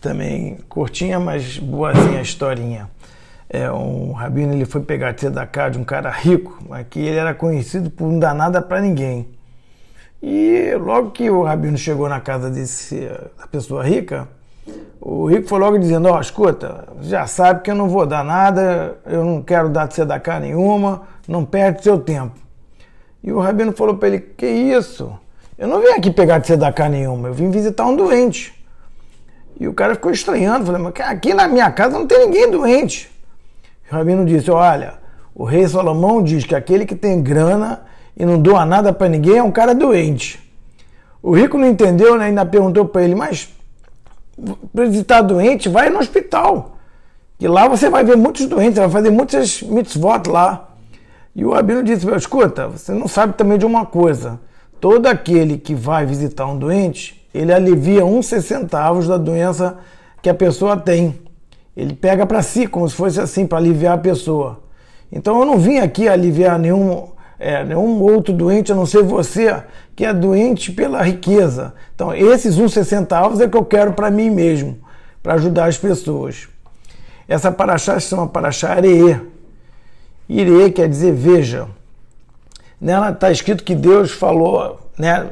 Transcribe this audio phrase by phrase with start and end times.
[0.00, 2.90] também curtinha, mas boazinha a historinha.
[3.48, 7.32] É, um rabino ele foi pegar tzedakah de um cara rico, mas que ele era
[7.32, 9.28] conhecido por não dar nada para ninguém.
[10.22, 13.08] E logo que o rabino chegou na casa desse,
[13.38, 14.26] da pessoa rica,
[15.00, 18.24] o rico foi logo dizendo, ó, oh, escuta, já sabe que eu não vou dar
[18.24, 22.34] nada, eu não quero dar tzedakah nenhuma, não perde seu tempo.
[23.22, 25.16] E o rabino falou para ele, que isso?
[25.56, 28.55] Eu não vim aqui pegar tzedakah nenhuma, eu vim visitar um doente.
[29.58, 33.10] E o cara ficou estranhando, falei, mas aqui na minha casa não tem ninguém doente.
[33.90, 34.94] O rabino disse, olha,
[35.34, 37.82] o rei Salomão diz que aquele que tem grana
[38.16, 40.38] e não doa nada para ninguém é um cara doente.
[41.22, 42.26] O rico não entendeu, né?
[42.26, 43.48] Ainda perguntou para ele, mas
[44.74, 46.76] para visitar doente, vai no hospital.
[47.38, 50.70] Que lá você vai ver muitos doentes, vai fazer muitas mitzvot lá.
[51.34, 54.40] E o rabino disse, escuta, você não sabe também de uma coisa.
[54.80, 59.78] Todo aquele que vai visitar um doente, ele alivia uns centavos da doença
[60.22, 61.18] que a pessoa tem.
[61.76, 64.62] Ele pega para si, como se fosse assim, para aliviar a pessoa.
[65.12, 69.62] Então eu não vim aqui aliviar nenhum, é, nenhum outro doente, a não ser você,
[69.94, 71.74] que é doente pela riqueza.
[71.94, 74.78] Então esses uns centavos é que eu quero para mim mesmo,
[75.22, 76.48] para ajudar as pessoas.
[77.28, 79.18] Essa paraxá se chama paraxá Areê.
[80.28, 81.68] Irê quer dizer veja.
[82.80, 85.28] Nela está escrito que Deus falou, né?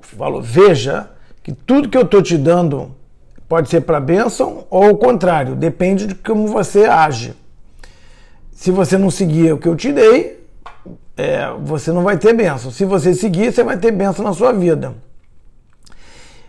[0.00, 1.13] Falou, veja
[1.44, 2.90] que tudo que eu estou te dando
[3.46, 7.34] pode ser para bênção ou o contrário, depende de como você age.
[8.50, 10.42] Se você não seguir o que eu te dei,
[11.14, 12.70] é, você não vai ter bênção.
[12.70, 14.94] Se você seguir, você vai ter bênção na sua vida.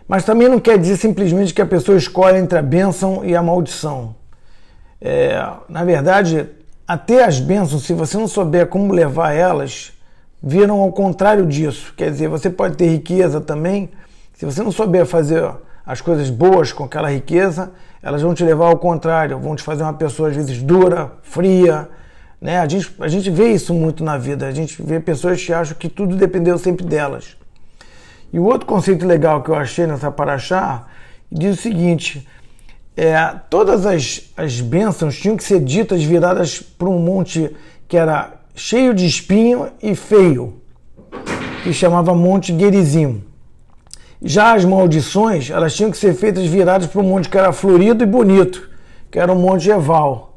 [0.08, 3.42] Mas também não quer dizer simplesmente que a pessoa escolhe entre a bênção e a
[3.42, 4.14] maldição.
[4.98, 6.48] É, na verdade,
[6.88, 9.92] até as bênçãos, se você não souber como levar elas,
[10.42, 11.92] viram ao contrário disso.
[11.94, 13.90] Quer dizer, você pode ter riqueza também,
[14.36, 15.50] se você não souber fazer
[15.84, 19.82] as coisas boas com aquela riqueza, elas vão te levar ao contrário, vão te fazer
[19.82, 21.88] uma pessoa às vezes dura, fria.
[22.38, 22.58] Né?
[22.58, 25.74] A, gente, a gente vê isso muito na vida, a gente vê pessoas que acham
[25.74, 27.34] que tudo dependeu sempre delas.
[28.30, 30.86] E o outro conceito legal que eu achei nessa paraxá
[31.32, 32.28] diz o seguinte:
[32.94, 33.16] é,
[33.48, 37.56] todas as, as bênçãos tinham que ser ditas viradas para um monte
[37.88, 40.60] que era cheio de espinho e feio,
[41.62, 43.24] que chamava Monte Gerizim.
[44.22, 48.02] Já as maldições, elas tinham que ser feitas viradas para um monte que era florido
[48.02, 48.68] e bonito,
[49.10, 50.34] que era o Monte Eval.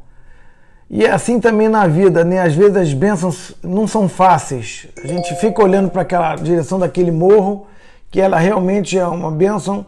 [0.90, 2.42] E é assim também na vida, né?
[2.42, 4.88] Às vezes as bênçãos não são fáceis.
[5.04, 7.68] A gente fica olhando para aquela direção daquele morro,
[8.10, 9.86] que ela realmente é uma bênção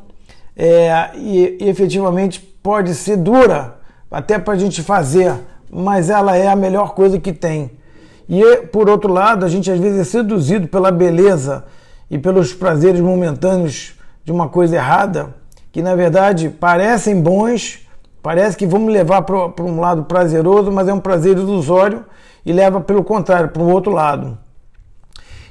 [0.56, 3.79] é, e, e efetivamente pode ser dura
[4.12, 5.34] até para a gente fazer,
[5.72, 7.72] mas ela é a melhor coisa que tem.
[8.29, 11.66] E por outro lado, a gente às vezes é seduzido pela beleza
[12.12, 13.96] e pelos prazeres momentâneos
[14.26, 15.34] de uma coisa errada,
[15.72, 17.88] que na verdade parecem bons,
[18.22, 22.06] parece que vão me levar para um lado prazeroso, mas é um prazer ilusório
[22.46, 24.38] e leva pelo contrário, para o outro lado.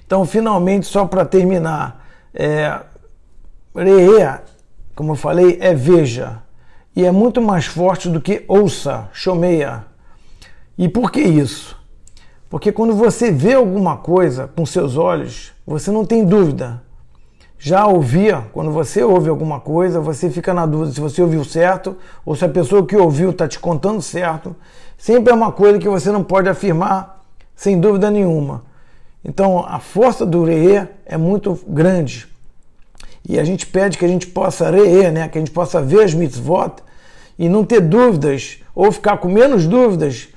[0.05, 2.05] Então, finalmente, só para terminar,
[2.35, 2.79] é,
[3.75, 4.41] Reê,
[4.95, 6.43] como eu falei, é veja,
[6.95, 9.87] e é muito mais forte do que ouça, chomeia.
[10.77, 11.80] E por que isso?
[12.51, 16.83] Porque quando você vê alguma coisa com seus olhos, você não tem dúvida.
[17.57, 21.97] Já ouvia, quando você ouve alguma coisa, você fica na dúvida se você ouviu certo
[22.27, 24.57] ou se a pessoa que ouviu está te contando certo.
[24.99, 27.25] Sempre é uma coisa que você não pode afirmar
[27.55, 28.65] sem dúvida nenhuma.
[29.25, 32.27] Então a força do reê é muito grande.
[33.29, 35.29] E a gente pede que a gente possa reê, né?
[35.29, 36.83] que a gente possa ver as mitzvot
[37.39, 40.29] e não ter dúvidas ou ficar com menos dúvidas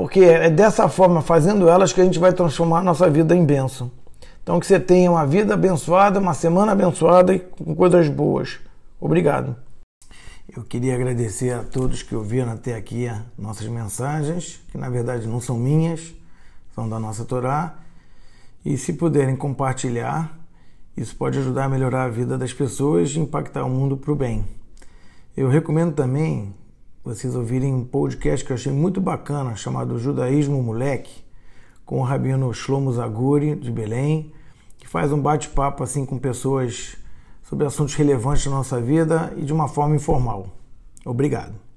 [0.00, 3.90] porque é dessa forma, fazendo elas, que a gente vai transformar nossa vida em bênção.
[4.42, 8.60] Então, que você tenha uma vida abençoada, uma semana abençoada e com coisas boas.
[8.98, 9.54] Obrigado.
[10.56, 15.38] Eu queria agradecer a todos que ouviram até aqui nossas mensagens, que na verdade não
[15.38, 16.14] são minhas,
[16.74, 17.74] são da nossa Torá.
[18.64, 20.34] E se puderem compartilhar,
[20.96, 24.16] isso pode ajudar a melhorar a vida das pessoas e impactar o mundo para o
[24.16, 24.46] bem.
[25.36, 26.54] Eu recomendo também
[27.02, 31.24] vocês ouvirem um podcast que eu achei muito bacana, chamado Judaísmo Moleque,
[31.84, 34.32] com o rabino Shlomo Zaguri, de Belém,
[34.78, 36.96] que faz um bate-papo assim com pessoas
[37.42, 40.48] sobre assuntos relevantes da nossa vida e de uma forma informal.
[41.04, 41.69] Obrigado.